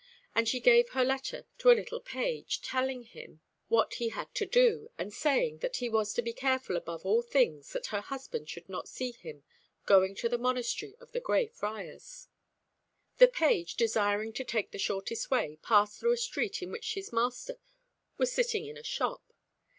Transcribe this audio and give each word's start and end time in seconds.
And 0.33 0.47
she 0.49 0.59
gave 0.59 0.89
her 0.93 1.03
letter 1.05 1.45
to 1.59 1.69
a 1.69 1.77
little 1.77 1.99
page, 1.99 2.61
telling 2.63 3.03
him 3.03 3.39
what 3.67 3.93
he 4.01 4.09
had 4.09 4.33
to 4.33 4.47
do, 4.47 4.89
and 4.97 5.13
saying 5.13 5.59
that 5.59 5.75
he 5.75 5.89
was 5.89 6.11
to 6.15 6.23
be 6.23 6.33
careful 6.33 6.75
above 6.75 7.05
all 7.05 7.21
things 7.21 7.71
that 7.73 7.85
her 7.93 8.01
husband 8.01 8.49
should 8.49 8.67
not 8.67 8.87
see 8.87 9.11
him 9.11 9.43
going 9.85 10.15
to 10.15 10.27
the 10.27 10.39
monastery 10.39 10.95
of 10.99 11.11
the 11.11 11.19
Grey 11.19 11.45
Friars. 11.45 12.29
The 13.19 13.27
page, 13.27 13.75
desiring 13.75 14.33
to 14.33 14.43
take 14.43 14.71
the 14.71 14.79
shortest 14.79 15.29
way, 15.29 15.59
passed 15.61 15.99
through 15.99 16.13
a 16.13 16.17
street 16.17 16.63
in 16.63 16.71
which 16.71 16.95
his 16.95 17.13
master 17.13 17.59
was 18.17 18.31
sitting 18.33 18.65
in 18.65 18.77
a 18.77 18.83
shop. 18.83 19.21